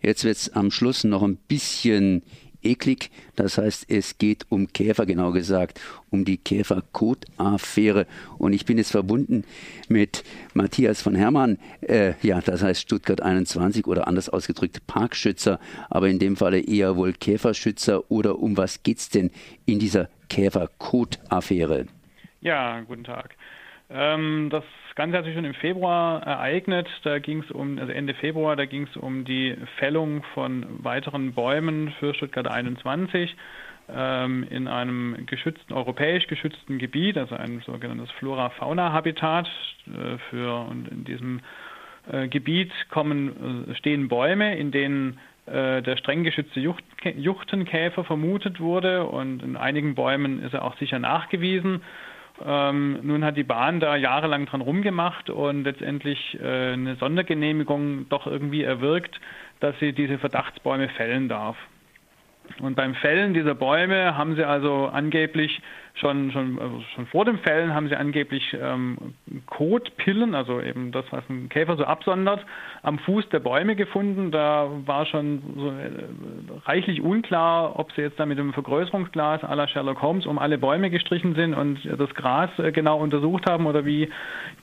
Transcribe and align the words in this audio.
Jetzt 0.00 0.24
wird 0.24 0.36
es 0.36 0.52
am 0.52 0.70
Schluss 0.70 1.04
noch 1.04 1.22
ein 1.22 1.36
bisschen 1.36 2.22
eklig. 2.62 3.10
Das 3.36 3.58
heißt, 3.58 3.86
es 3.88 4.18
geht 4.18 4.46
um 4.48 4.72
Käfer, 4.72 5.06
genau 5.06 5.32
gesagt, 5.32 5.80
um 6.10 6.24
die 6.24 6.36
Käferkot-Affäre. 6.36 8.06
Und 8.38 8.52
ich 8.52 8.64
bin 8.64 8.78
jetzt 8.78 8.90
verbunden 8.90 9.44
mit 9.88 10.24
Matthias 10.54 11.02
von 11.02 11.14
Hermann, 11.14 11.58
äh, 11.80 12.14
ja, 12.22 12.40
das 12.40 12.62
heißt 12.62 12.82
Stuttgart 12.82 13.20
21 13.20 13.86
oder 13.86 14.06
anders 14.06 14.28
ausgedrückt 14.28 14.86
Parkschützer, 14.86 15.58
aber 15.88 16.08
in 16.08 16.18
dem 16.18 16.36
Falle 16.36 16.60
eher 16.60 16.96
wohl 16.96 17.12
Käferschützer. 17.12 18.10
Oder 18.10 18.38
um 18.38 18.56
was 18.56 18.82
geht 18.82 18.98
es 18.98 19.08
denn 19.08 19.30
in 19.66 19.78
dieser 19.78 20.08
Käferkot-Affäre? 20.28 21.86
Ja, 22.40 22.80
guten 22.80 23.04
Tag. 23.04 23.36
Ähm, 23.92 24.48
das 24.50 24.64
Ganze 24.94 25.18
hat 25.18 25.24
sich 25.24 25.34
schon 25.34 25.44
im 25.44 25.54
Februar 25.54 26.22
ereignet. 26.22 26.88
Da 27.02 27.18
ging 27.18 27.42
es 27.42 27.50
um, 27.50 27.78
also 27.78 27.92
Ende 27.92 28.14
Februar, 28.14 28.56
da 28.56 28.64
ging 28.64 28.86
es 28.90 28.96
um 28.96 29.24
die 29.24 29.56
Fällung 29.78 30.22
von 30.34 30.84
weiteren 30.84 31.32
Bäumen 31.32 31.92
für 31.98 32.14
Stuttgart 32.14 32.48
21 32.48 33.36
ähm, 33.88 34.46
in 34.48 34.68
einem 34.68 35.26
geschützten, 35.26 35.72
europäisch 35.72 36.26
geschützten 36.26 36.78
Gebiet, 36.78 37.18
also 37.18 37.34
ein 37.34 37.60
sogenanntes 37.66 38.10
Flora-Fauna-Habitat. 38.12 39.48
Äh, 39.86 40.18
für, 40.30 40.66
und 40.68 40.88
in 40.88 41.04
diesem 41.04 41.40
äh, 42.10 42.28
Gebiet 42.28 42.72
kommen, 42.90 43.70
äh, 43.70 43.74
stehen 43.74 44.08
Bäume, 44.08 44.56
in 44.56 44.70
denen 44.70 45.18
äh, 45.46 45.82
der 45.82 45.96
streng 45.96 46.24
geschützte 46.24 46.60
Jucht, 46.60 46.84
Juchtenkäfer 47.16 48.04
vermutet 48.04 48.60
wurde 48.60 49.04
und 49.04 49.42
in 49.42 49.56
einigen 49.56 49.94
Bäumen 49.94 50.42
ist 50.42 50.54
er 50.54 50.64
auch 50.64 50.76
sicher 50.76 50.98
nachgewiesen. 50.98 51.82
Ähm, 52.44 52.98
nun 53.02 53.24
hat 53.24 53.36
die 53.36 53.44
Bahn 53.44 53.80
da 53.80 53.96
jahrelang 53.96 54.46
dran 54.46 54.60
rumgemacht 54.60 55.30
und 55.30 55.64
letztendlich 55.64 56.38
äh, 56.40 56.72
eine 56.72 56.96
Sondergenehmigung 56.96 58.08
doch 58.08 58.26
irgendwie 58.26 58.62
erwirkt, 58.62 59.20
dass 59.60 59.78
sie 59.78 59.92
diese 59.92 60.18
Verdachtsbäume 60.18 60.88
fällen 60.90 61.28
darf. 61.28 61.56
Und 62.60 62.74
beim 62.74 62.94
Fällen 62.94 63.34
dieser 63.34 63.54
Bäume 63.54 64.16
haben 64.16 64.36
sie 64.36 64.44
also 64.44 64.90
angeblich 64.92 65.60
schon, 65.94 66.30
schon, 66.30 66.58
also 66.58 66.80
schon 66.94 67.06
vor 67.06 67.24
dem 67.24 67.38
Fällen 67.38 67.74
haben 67.74 67.88
sie 67.88 67.96
angeblich 67.96 68.56
ähm, 68.60 69.14
Kotpillen, 69.46 70.34
also 70.34 70.60
eben 70.60 70.92
das, 70.92 71.04
was 71.10 71.22
ein 71.28 71.48
Käfer 71.48 71.76
so 71.76 71.84
absondert, 71.84 72.44
am 72.82 72.98
Fuß 72.98 73.28
der 73.30 73.40
Bäume 73.40 73.76
gefunden. 73.76 74.30
Da 74.30 74.68
war 74.86 75.06
schon 75.06 75.42
so 75.56 75.68
äh, 75.70 76.66
reichlich 76.66 77.00
unklar, 77.02 77.78
ob 77.78 77.92
sie 77.92 78.02
jetzt 78.02 78.18
da 78.18 78.26
mit 78.26 78.38
einem 78.38 78.52
Vergrößerungsglas 78.52 79.42
à 79.42 79.54
la 79.54 79.68
Sherlock 79.68 80.00
Holmes 80.02 80.26
um 80.26 80.38
alle 80.38 80.58
Bäume 80.58 80.90
gestrichen 80.90 81.34
sind 81.34 81.54
und 81.54 81.80
das 81.84 82.14
Gras 82.14 82.50
äh, 82.58 82.72
genau 82.72 82.98
untersucht 82.98 83.48
haben 83.48 83.66
oder 83.66 83.84
wie 83.84 84.10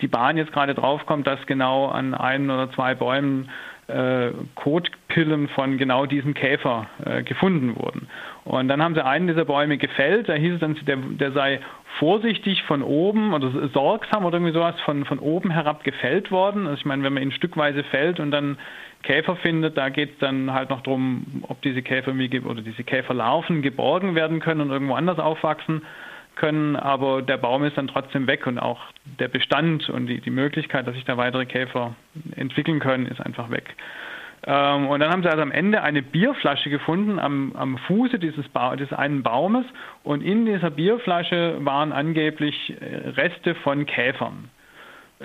die 0.01 0.07
Bahn 0.07 0.37
jetzt 0.37 0.53
gerade 0.53 0.73
draufkommt, 0.73 1.27
dass 1.27 1.45
genau 1.45 1.87
an 1.87 2.13
ein 2.13 2.49
oder 2.49 2.71
zwei 2.71 2.95
Bäumen 2.95 3.49
äh, 3.87 4.31
Kotpillen 4.55 5.47
von 5.49 5.77
genau 5.77 6.05
diesem 6.05 6.33
Käfer 6.33 6.87
äh, 7.05 7.23
gefunden 7.23 7.75
wurden. 7.75 8.07
Und 8.43 8.67
dann 8.67 8.81
haben 8.81 8.95
sie 8.95 9.03
einen 9.03 9.27
dieser 9.27 9.45
Bäume 9.45 9.77
gefällt, 9.77 10.29
da 10.29 10.33
hieß 10.33 10.55
es 10.55 10.59
dann, 10.59 10.77
der, 10.85 10.97
der 10.97 11.31
sei 11.31 11.59
vorsichtig 11.99 12.63
von 12.63 12.81
oben 12.81 13.33
oder 13.33 13.69
sorgsam 13.69 14.25
oder 14.25 14.37
irgendwie 14.37 14.53
sowas 14.53 14.75
von, 14.81 15.05
von 15.05 15.19
oben 15.19 15.49
herab 15.49 15.83
gefällt 15.83 16.31
worden. 16.31 16.67
Also 16.67 16.79
ich 16.79 16.85
meine, 16.85 17.03
wenn 17.03 17.13
man 17.13 17.23
ihn 17.23 17.31
stückweise 17.31 17.83
fällt 17.83 18.19
und 18.19 18.31
dann 18.31 18.57
Käfer 19.03 19.35
findet, 19.37 19.77
da 19.77 19.89
geht 19.89 20.13
es 20.13 20.17
dann 20.19 20.53
halt 20.53 20.69
noch 20.69 20.81
darum, 20.81 21.43
ob 21.47 21.61
diese 21.61 21.81
Käfer 21.81 22.11
oder 22.11 22.61
diese 22.61 22.83
Käferlarven 22.83 23.61
geborgen 23.61 24.15
werden 24.15 24.39
können 24.39 24.61
und 24.61 24.71
irgendwo 24.71 24.95
anders 24.95 25.19
aufwachsen 25.19 25.81
können, 26.37 26.75
aber 26.75 27.21
der 27.21 27.37
Baum 27.37 27.63
ist 27.63 27.77
dann 27.77 27.87
trotzdem 27.87 28.27
weg 28.27 28.47
und 28.47 28.59
auch 28.59 28.79
der 29.19 29.27
Bestand 29.27 29.89
und 29.89 30.07
die, 30.07 30.21
die 30.21 30.29
Möglichkeit, 30.29 30.87
dass 30.87 30.95
sich 30.95 31.05
da 31.05 31.17
weitere 31.17 31.45
Käfer 31.45 31.95
entwickeln 32.35 32.79
können, 32.79 33.05
ist 33.07 33.19
einfach 33.19 33.49
weg. 33.51 33.75
Ähm, 34.45 34.87
und 34.87 34.99
dann 34.99 35.11
haben 35.11 35.23
sie 35.23 35.29
also 35.29 35.41
am 35.41 35.51
Ende 35.51 35.81
eine 35.81 36.01
Bierflasche 36.01 36.69
gefunden 36.69 37.19
am, 37.19 37.53
am 37.55 37.77
Fuße 37.79 38.19
dieses, 38.19 38.47
ba 38.49 38.75
des 38.75 38.93
einen 38.93 39.23
Baumes 39.23 39.65
und 40.03 40.21
in 40.21 40.45
dieser 40.45 40.69
Bierflasche 40.69 41.57
waren 41.59 41.91
angeblich 41.91 42.75
äh, 42.79 43.09
Reste 43.09 43.55
von 43.55 43.85
Käfern. 43.85 44.49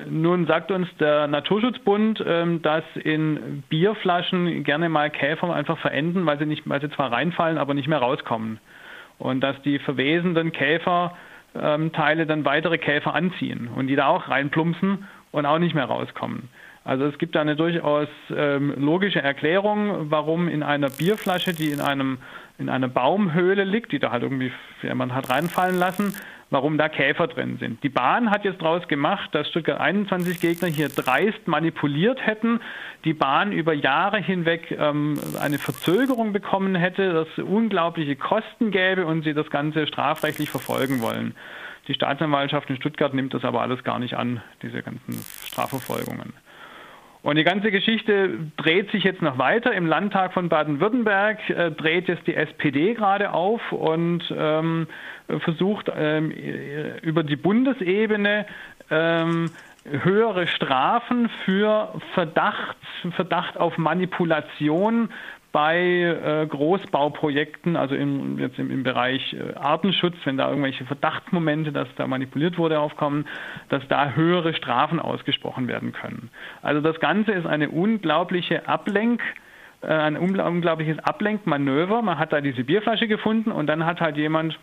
Nun 0.09 0.47
sagt 0.47 0.71
uns 0.71 0.89
der 0.97 1.27
Naturschutzbund, 1.27 2.25
ähm, 2.27 2.63
dass 2.63 2.85
in 2.95 3.63
Bierflaschen 3.69 4.65
gerne 4.65 4.89
mal 4.89 5.11
Käfer 5.11 5.53
einfach 5.55 5.79
verenden, 5.79 6.25
weil 6.25 6.39
sie, 6.39 6.47
nicht, 6.47 6.67
weil 6.67 6.81
sie 6.81 6.91
zwar 6.91 7.13
reinfallen, 7.13 7.59
aber 7.59 7.75
nicht 7.75 7.89
mehr 7.89 7.99
rauskommen 7.99 8.59
und 9.23 9.41
dass 9.41 9.61
die 9.63 9.79
verwesenden 9.79 10.51
Käferteile 10.53 12.27
dann 12.27 12.45
weitere 12.45 12.79
Käfer 12.79 13.15
anziehen 13.15 13.69
und 13.75 13.87
die 13.87 13.97
da 13.97 14.09
auch 14.09 14.29
reinplumpsen 14.29 15.07
und 15.31 15.47
auch 15.47 15.59
nicht 15.59 15.75
mehr 15.75 15.85
rauskommen. 15.85 16.49
Also 16.85 17.07
es 17.07 17.17
gibt 17.19 17.37
da 17.37 17.41
eine 17.41 17.55
durchaus 17.55 18.09
ähm, 18.37 18.75
logische 18.77 19.23
Erklärung, 19.23 20.11
warum 20.11 20.49
in 20.49 20.65
einer 20.65 20.91
Bierflasche, 20.91 21.55
die 21.55 21.71
in 21.71 21.81
einem 21.81 22.19
in 22.59 22.69
einer 22.69 22.89
Baumhöhle 22.89 23.65
liegt, 23.65 23.93
die 23.93 23.99
da 23.99 24.11
halt 24.11 24.25
irgendwie 24.25 24.53
jemand 24.83 25.15
hat 25.15 25.31
reinfallen 25.31 25.79
lassen, 25.79 26.15
warum 26.53 26.77
da 26.77 26.89
Käfer 26.89 27.29
drin 27.29 27.57
sind. 27.59 27.83
Die 27.83 27.89
Bahn 27.89 28.31
hat 28.31 28.45
jetzt 28.45 28.61
daraus 28.61 28.87
gemacht, 28.87 29.35
dass 29.35 29.49
Stuttgart 29.49 29.81
21 29.81 30.39
Gegner 30.39 30.69
hier 30.69 30.91
dreist 30.91 31.49
manipuliert 31.49 32.25
hätten, 32.25 32.61
die 33.05 33.15
Bahn 33.15 33.53
über 33.53 33.73
Jahre 33.73 34.19
hinweg 34.19 34.71
ähm, 34.71 35.19
eine 35.41 35.59
Verzögerung 35.59 36.33
bekommen 36.33 36.75
hätte, 36.75 37.15
dass 37.15 37.29
es 37.37 37.43
unglaubliche 37.43 38.17
Kosten 38.17 38.71
gäbe 38.71 39.07
und 39.07 39.25
sie 39.25 39.33
das 39.33 39.49
Ganze 39.49 39.87
strafrechtlich 39.87 40.51
verfolgen 40.51 41.01
wollen. 41.01 41.35
Die 41.89 41.95
Staatsanwaltschaft 41.95 42.69
in 42.69 42.77
Stuttgart 42.77 43.15
nimmt 43.15 43.33
das 43.33 43.45
aber 43.45 43.63
alles 43.63 43.83
gar 43.83 43.99
nicht 43.99 44.15
an, 44.15 44.43
diese 44.63 44.83
ganzen 44.83 45.25
Strafverfolgungen. 45.47 46.35
Und 47.23 47.37
die 47.37 47.45
ganze 47.45 47.71
Geschichte 47.71 48.39
dreht 48.57 48.91
sich 48.91 49.05
jetzt 49.05 49.23
noch 49.23 49.39
weiter. 49.39 49.73
Im 49.73 49.87
Landtag 49.87 50.33
von 50.33 50.49
Baden-Württemberg 50.49 51.51
äh, 51.51 51.71
dreht 51.71 52.09
jetzt 52.09 52.27
die 52.27 52.35
SPD 52.35 52.95
gerade 52.95 53.33
auf 53.33 53.61
und 53.71 54.23
ähm, 54.37 54.89
versucht 55.39 55.91
ähm, 55.97 56.33
über 57.03 57.23
die 57.23 57.37
Bundesebene 57.37 58.47
ähm, 58.91 59.51
höhere 59.85 60.49
Strafen 60.49 61.29
für 61.45 61.95
Verdacht, 62.15 62.77
Verdacht 63.15 63.57
auf 63.57 63.79
Manipulation 63.79 65.11
bei 65.53 65.79
äh, 65.79 66.47
Großbauprojekten, 66.47 67.77
also 67.77 67.95
im, 67.95 68.39
jetzt 68.39 68.59
im, 68.59 68.71
im 68.71 68.83
Bereich 68.83 69.35
äh, 69.35 69.55
Artenschutz, 69.55 70.17
wenn 70.25 70.39
da 70.39 70.49
irgendwelche 70.49 70.87
Verdachtsmomente, 70.87 71.73
dass 71.73 71.89
da 71.97 72.07
manipuliert 72.07 72.57
wurde, 72.57 72.81
aufkommen, 72.81 73.27
dass 73.69 73.87
da 73.89 74.13
höhere 74.13 74.55
Strafen 74.55 74.99
ausgesprochen 74.99 75.69
werden 75.69 75.93
können. 75.93 76.31
Also 76.63 76.81
das 76.81 76.99
Ganze 77.01 77.33
ist 77.33 77.47
eine 77.47 77.69
unglaubliche 77.69 78.67
Ablenk, 78.67 79.23
äh, 79.83 79.89
ein 79.89 80.17
unglaubliches 80.17 80.99
Ablenkmanöver. 81.01 82.01
Man 82.01 82.19
hat 82.19 82.33
da 82.33 82.41
diese 82.41 82.65
Bierflasche 82.65 83.07
gefunden 83.07 83.53
und 83.53 83.67
dann 83.67 83.85
hat 83.85 84.01
halt 84.01 84.17
jemand 84.17 84.59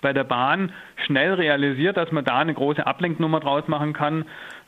bei 0.00 0.12
der 0.12 0.24
Bahn 0.24 0.72
schnell 1.04 1.34
realisiert, 1.34 1.96
dass 1.96 2.12
man 2.12 2.24
da 2.24 2.38
eine 2.38 2.54
große 2.54 2.86
Ablenknummer 2.86 3.40
draus 3.40 3.66
machen 3.66 3.92
kann, 3.92 4.24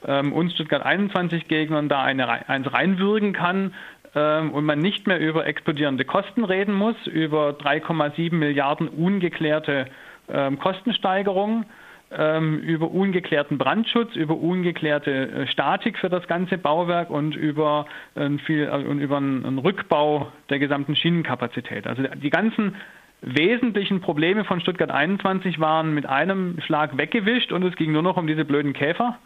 ähm, 0.06 0.32
uns 0.32 0.54
Stuttgart 0.54 0.84
21 0.84 1.48
Gegnern 1.48 1.88
da 1.88 2.02
eine, 2.02 2.48
eins 2.48 2.72
reinwürgen 2.72 3.32
kann, 3.32 3.74
und 4.18 4.64
man 4.64 4.78
nicht 4.78 5.06
mehr 5.06 5.20
über 5.20 5.46
explodierende 5.46 6.04
Kosten 6.04 6.44
reden 6.44 6.74
muss, 6.74 6.96
über 7.06 7.50
3,7 7.50 8.34
Milliarden 8.34 8.88
ungeklärte 8.88 9.86
ähm, 10.28 10.58
Kostensteigerungen, 10.58 11.66
ähm, 12.10 12.58
über 12.60 12.90
ungeklärten 12.90 13.58
Brandschutz, 13.58 14.16
über 14.16 14.36
ungeklärte 14.36 15.10
äh, 15.10 15.46
Statik 15.46 15.98
für 15.98 16.08
das 16.08 16.26
ganze 16.26 16.56
Bauwerk 16.56 17.10
und 17.10 17.36
über, 17.36 17.86
äh, 18.14 18.30
viel, 18.46 18.64
äh, 18.64 18.84
und 18.86 19.00
über 19.00 19.18
einen 19.18 19.58
Rückbau 19.58 20.32
der 20.48 20.58
gesamten 20.58 20.96
Schienenkapazität. 20.96 21.86
Also 21.86 22.02
die 22.02 22.30
ganzen 22.30 22.76
wesentlichen 23.20 24.00
Probleme 24.00 24.44
von 24.44 24.60
Stuttgart 24.60 24.90
21 24.90 25.60
waren 25.60 25.92
mit 25.92 26.06
einem 26.06 26.60
Schlag 26.60 26.96
weggewischt 26.96 27.52
und 27.52 27.64
es 27.64 27.74
ging 27.76 27.92
nur 27.92 28.02
noch 28.02 28.16
um 28.16 28.26
diese 28.26 28.44
blöden 28.44 28.72
Käfer, 28.72 29.18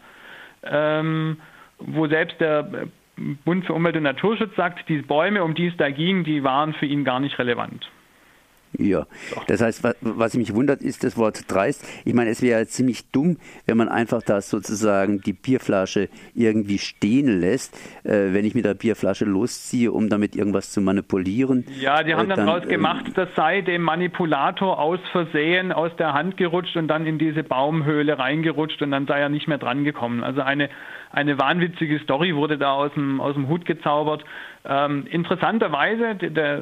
ähm, 0.63 1.37
wo 1.77 2.07
selbst 2.07 2.39
der 2.41 2.87
Bund 3.15 3.65
für 3.65 3.73
Umwelt 3.73 3.95
und 3.95 4.03
Naturschutz 4.03 4.55
sagt, 4.55 4.87
die 4.89 5.01
Bäume, 5.01 5.43
um 5.43 5.53
die 5.53 5.67
es 5.67 5.77
da 5.77 5.89
ging, 5.89 6.23
die 6.23 6.43
waren 6.43 6.73
für 6.73 6.85
ihn 6.85 7.03
gar 7.03 7.19
nicht 7.19 7.37
relevant. 7.37 7.89
Ja, 8.77 9.05
das 9.47 9.61
heißt, 9.61 9.83
was 10.01 10.35
mich 10.35 10.53
wundert, 10.53 10.81
ist 10.81 11.03
das 11.03 11.17
Wort 11.17 11.51
dreist. 11.51 11.85
Ich 12.05 12.13
meine, 12.13 12.31
es 12.31 12.41
wäre 12.41 12.61
ja 12.61 12.67
ziemlich 12.67 13.11
dumm, 13.11 13.37
wenn 13.65 13.77
man 13.77 13.87
einfach 13.87 14.21
da 14.23 14.41
sozusagen 14.41 15.21
die 15.21 15.33
Bierflasche 15.33 16.09
irgendwie 16.33 16.79
stehen 16.79 17.39
lässt, 17.39 17.75
äh, 18.03 18.33
wenn 18.33 18.45
ich 18.45 18.55
mit 18.55 18.65
der 18.65 18.73
Bierflasche 18.73 19.25
losziehe, 19.25 19.91
um 19.91 20.09
damit 20.09 20.35
irgendwas 20.35 20.71
zu 20.71 20.81
manipulieren. 20.81 21.65
Ja, 21.79 22.03
die 22.03 22.15
haben 22.15 22.31
äh, 22.31 22.35
dann, 22.35 22.47
daraus 22.47 22.65
äh, 22.65 22.69
gemacht, 22.69 23.05
das 23.15 23.29
sei 23.35 23.61
dem 23.61 23.83
Manipulator 23.83 24.79
aus 24.79 24.99
Versehen 25.11 25.71
aus 25.71 25.95
der 25.97 26.13
Hand 26.13 26.37
gerutscht 26.37 26.75
und 26.75 26.87
dann 26.87 27.05
in 27.05 27.19
diese 27.19 27.43
Baumhöhle 27.43 28.17
reingerutscht 28.17 28.81
und 28.81 28.91
dann 28.91 29.05
sei 29.05 29.19
er 29.19 29.29
nicht 29.29 29.47
mehr 29.47 29.59
dran 29.59 29.83
gekommen. 29.83 30.23
Also 30.23 30.41
eine 30.41 30.69
eine 31.13 31.37
wahnwitzige 31.37 31.99
Story 31.99 32.35
wurde 32.35 32.57
da 32.57 32.73
aus 32.73 32.91
dem, 32.95 33.21
aus 33.21 33.35
dem 33.35 33.47
Hut 33.47 33.65
gezaubert. 33.65 34.25
Ähm, 34.65 35.05
interessanterweise, 35.11 36.15
der 36.15 36.61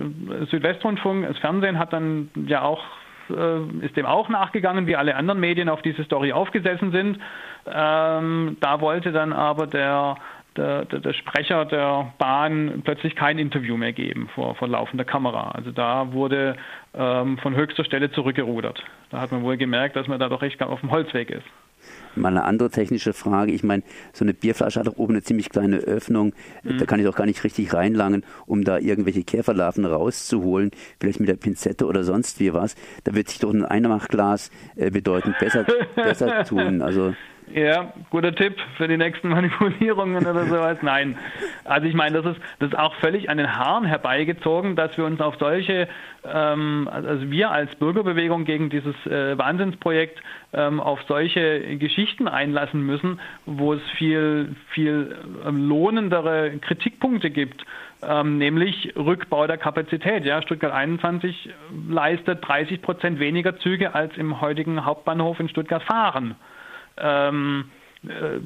Südwestrundfunk, 0.49 1.25
das 1.25 1.37
Fernsehen 1.37 1.79
hat 1.79 1.93
dann 1.93 2.00
ja 2.47 2.61
auch 2.61 2.83
äh, 3.29 3.85
ist 3.85 3.95
dem 3.95 4.05
auch 4.05 4.29
nachgegangen, 4.29 4.87
wie 4.87 4.95
alle 4.95 5.15
anderen 5.15 5.39
Medien 5.39 5.69
auf 5.69 5.81
diese 5.81 6.03
Story 6.03 6.33
aufgesessen 6.33 6.91
sind. 6.91 7.19
Ähm, 7.65 8.57
da 8.59 8.81
wollte 8.81 9.11
dann 9.11 9.33
aber 9.33 9.67
der 9.67 10.17
der, 10.57 10.83
der, 10.85 11.13
Sprecher 11.13 11.65
der 11.65 12.13
Bahn 12.17 12.81
plötzlich 12.83 13.15
kein 13.15 13.39
Interview 13.39 13.77
mehr 13.77 13.93
geben 13.93 14.29
vor, 14.35 14.55
vor 14.55 14.67
laufender 14.67 15.05
Kamera. 15.05 15.51
Also 15.51 15.71
da 15.71 16.11
wurde 16.11 16.57
ähm, 16.93 17.37
von 17.37 17.55
höchster 17.55 17.85
Stelle 17.85 18.11
zurückgerudert. 18.11 18.83
Da 19.11 19.21
hat 19.21 19.31
man 19.31 19.43
wohl 19.43 19.55
gemerkt, 19.55 19.95
dass 19.95 20.07
man 20.07 20.19
da 20.19 20.27
doch 20.27 20.43
echt 20.43 20.61
auf 20.61 20.81
dem 20.81 20.91
Holzweg 20.91 21.29
ist. 21.29 21.45
Mal 22.15 22.29
eine 22.29 22.43
andere 22.43 22.69
technische 22.69 23.13
Frage. 23.13 23.51
Ich 23.51 23.63
meine, 23.63 23.83
so 24.13 24.25
eine 24.25 24.33
Bierflasche 24.33 24.79
hat 24.79 24.87
doch 24.87 24.97
oben 24.97 25.13
eine 25.13 25.23
ziemlich 25.23 25.49
kleine 25.49 25.77
Öffnung. 25.77 26.33
Mhm. 26.63 26.77
Da 26.77 26.85
kann 26.85 26.99
ich 26.99 27.05
doch 27.05 27.15
gar 27.15 27.25
nicht 27.25 27.43
richtig 27.43 27.73
reinlangen, 27.73 28.25
um 28.45 28.63
da 28.63 28.77
irgendwelche 28.77 29.23
Käferlarven 29.23 29.85
rauszuholen. 29.85 30.71
Vielleicht 30.99 31.19
mit 31.19 31.29
der 31.29 31.35
Pinzette 31.35 31.85
oder 31.85 32.03
sonst 32.03 32.39
wie 32.39 32.53
was. 32.53 32.75
Da 33.03 33.15
wird 33.15 33.29
sich 33.29 33.39
doch 33.39 33.53
ein 33.53 33.65
Einmachglas 33.65 34.51
äh, 34.75 34.91
bedeutend 34.91 35.37
besser, 35.39 35.65
besser 35.95 36.43
tun. 36.43 36.81
Also 36.81 37.13
ja, 37.53 37.93
guter 38.09 38.33
Tipp 38.33 38.57
für 38.77 38.87
die 38.87 38.97
nächsten 38.97 39.29
Manipulierungen 39.29 40.25
oder 40.25 40.45
sowas. 40.45 40.77
Nein. 40.81 41.17
Also 41.65 41.87
ich 41.87 41.93
meine, 41.93 42.21
das 42.21 42.35
ist, 42.35 42.41
das 42.59 42.69
ist 42.69 42.77
auch 42.77 42.95
völlig 42.95 43.29
an 43.29 43.37
den 43.37 43.55
Haaren 43.55 43.85
herbeigezogen, 43.85 44.75
dass 44.75 44.97
wir 44.97 45.05
uns 45.05 45.21
auf 45.21 45.35
solche, 45.39 45.87
ähm, 46.23 46.89
also 46.91 47.29
wir 47.29 47.51
als 47.51 47.73
Bürgerbewegung 47.75 48.45
gegen 48.45 48.69
dieses 48.69 48.95
äh, 49.05 49.37
Wahnsinnsprojekt 49.37 50.21
ähm, 50.53 50.79
auf 50.79 51.01
solche 51.07 51.77
Geschichten 51.77 52.27
einlassen 52.27 52.85
müssen, 52.85 53.19
wo 53.45 53.73
es 53.73 53.81
viel, 53.97 54.55
viel 54.71 55.15
ähm, 55.45 55.67
lohnendere 55.67 56.57
Kritikpunkte 56.59 57.29
gibt. 57.29 57.63
Ähm, 58.03 58.39
nämlich 58.39 58.93
Rückbau 58.95 59.45
der 59.45 59.57
Kapazität. 59.57 60.25
Ja, 60.25 60.41
Stuttgart 60.41 60.73
21 60.73 61.49
leistet 61.87 62.39
30 62.47 62.81
Prozent 62.81 63.19
weniger 63.19 63.57
Züge 63.59 63.93
als 63.93 64.17
im 64.17 64.41
heutigen 64.41 64.85
Hauptbahnhof 64.85 65.39
in 65.39 65.49
Stuttgart 65.49 65.83
fahren 65.83 66.35
ähm, 66.97 67.65
äh, 68.03 68.39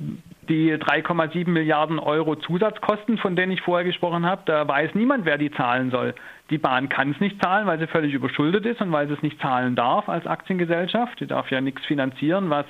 die 0.50 0.74
3,7 0.74 1.50
Milliarden 1.50 1.97
Euro 1.97 2.36
Zusatzkosten, 2.36 3.18
von 3.18 3.36
denen 3.36 3.51
ich 3.51 3.62
vorher 3.62 3.86
gesprochen 3.86 4.25
habe, 4.25 4.44
da 4.45 4.68
weiß 4.68 4.94
niemand, 4.94 5.25
wer 5.25 5.38
die 5.38 5.51
zahlen 5.51 5.89
soll. 5.89 6.13
Die 6.51 6.59
Bahn 6.59 6.89
kann 6.89 7.12
es 7.12 7.19
nicht 7.19 7.42
zahlen, 7.42 7.65
weil 7.65 7.80
sie 7.80 7.88
völlig 7.88 8.13
überschuldet 8.13 8.65
ist 8.65 8.80
und 8.81 8.92
weil 8.92 9.07
sie 9.07 9.13
es 9.13 9.24
nicht 9.24 9.42
zahlen 9.42 9.75
darf 9.75 10.07
als 10.07 10.27
Aktiengesellschaft. 10.27 11.18
Sie 11.18 11.25
darf 11.25 11.50
ja 11.50 11.62
nichts 11.62 11.83
finanzieren, 11.86 12.50
was, 12.51 12.68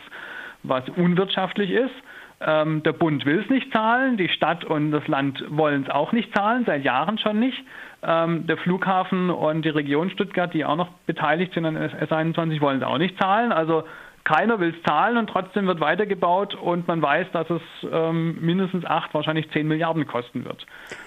was 0.63 0.87
unwirtschaftlich 0.95 1.71
ist. 1.71 1.93
Ähm, 2.39 2.83
der 2.83 2.93
Bund 2.93 3.25
will 3.25 3.39
es 3.39 3.49
nicht 3.49 3.71
zahlen, 3.73 4.17
die 4.17 4.29
Stadt 4.29 4.63
und 4.63 4.91
das 4.91 5.07
Land 5.07 5.43
wollen 5.49 5.83
es 5.83 5.89
auch 5.89 6.11
nicht 6.11 6.35
zahlen, 6.35 6.63
seit 6.65 6.83
Jahren 6.83 7.17
schon 7.17 7.39
nicht. 7.39 7.61
Ähm, 8.03 8.45
der 8.45 8.57
Flughafen 8.57 9.29
und 9.29 9.63
die 9.63 9.69
Region 9.69 10.09
Stuttgart, 10.09 10.53
die 10.53 10.63
auch 10.63 10.75
noch 10.75 10.89
beteiligt 11.07 11.53
sind 11.53 11.65
an 11.65 11.77
S21, 11.77 12.61
wollen 12.61 12.77
es 12.77 12.83
auch 12.83 12.97
nicht 12.97 13.17
zahlen. 13.17 13.51
Also 13.51 13.83
keiner 14.25 14.59
will 14.59 14.73
es 14.75 14.83
zahlen 14.83 15.17
und 15.17 15.27
trotzdem 15.27 15.67
wird 15.67 15.79
weitergebaut 15.79 16.55
und 16.55 16.87
man 16.87 17.01
weiß, 17.01 17.27
dass 17.31 17.49
es 17.49 17.61
ähm, 17.89 18.37
mindestens 18.41 18.83
acht, 18.83 19.13
wahrscheinlich 19.13 19.49
zehn 19.51 19.67
Milliarden 19.67 20.07
kosten 20.07 20.43
wird. 20.43 20.65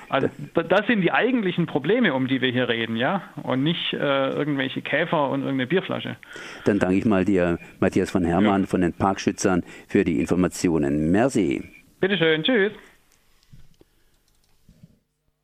Also 0.09 0.29
das 0.55 0.87
sind 0.87 1.03
die 1.03 1.13
eigentlichen 1.13 1.67
Probleme, 1.67 2.15
um 2.15 2.29
die 2.29 2.41
wir 2.41 2.51
hier 2.51 2.69
reden, 2.69 2.97
ja, 2.97 3.23
und 3.43 3.63
nicht 3.63 3.93
äh, 3.93 3.97
irgendwelche 4.31 4.81
Käfer 4.81 5.29
und 5.29 5.41
irgendeine 5.41 5.67
Bierflasche. 5.67 6.17
Dann 6.65 6.79
danke 6.79 6.97
ich 6.97 7.05
mal 7.05 7.25
dir, 7.25 7.59
Matthias 7.81 8.11
von 8.11 8.25
Hermann 8.25 8.63
ja. 8.63 8.67
von 8.67 8.81
den 8.81 8.95
Parkschützern, 8.95 9.65
für 9.89 10.05
die 10.05 10.21
Informationen. 10.21 11.11
Merci. 11.11 11.63
Bitteschön, 12.01 12.45
tschüss. 12.45 12.73